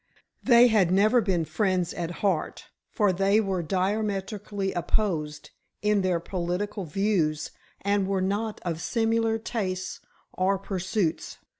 [0.41, 5.51] They had never been friends at heart, for they were diametrically opposed
[5.83, 9.99] in their political views, and were not of similar tastes
[10.33, 11.37] or pursuits.